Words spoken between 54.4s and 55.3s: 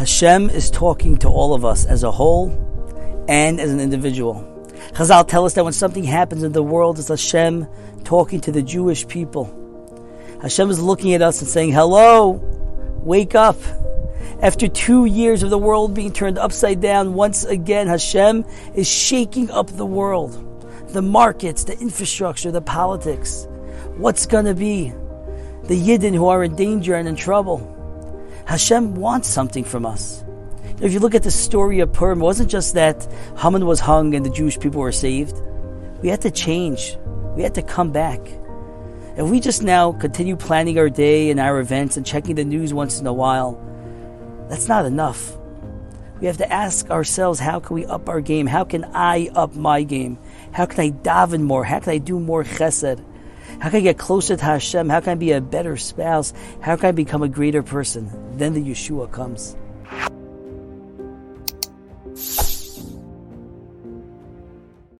Hashem? How can I